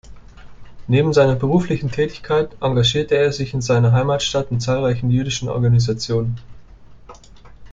Neben 0.87 1.13
seiner 1.13 1.35
beruflichen 1.35 1.91
Tätigkeit 1.91 2.57
engagierte 2.59 3.13
er 3.17 3.31
sich 3.31 3.53
in 3.53 3.61
seiner 3.61 3.91
Heimatstadt 3.91 4.49
in 4.49 4.59
zahlreichen 4.59 5.11
jüdischen 5.11 5.47
Organisationen. 5.47 6.39